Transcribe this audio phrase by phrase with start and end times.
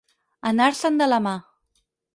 [0.51, 1.37] Anar-se'n de la mà.